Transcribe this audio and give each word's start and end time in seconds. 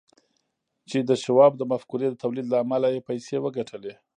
چې 0.89 0.97
د 1.09 1.11
شواب 1.23 1.51
د 1.57 1.61
مفکورې 1.71 2.07
د 2.09 2.15
توليد 2.23 2.47
له 2.49 2.57
امله 2.63 2.87
يې 2.93 3.05
پيسې 3.09 3.35
وګټلې. 3.41 3.93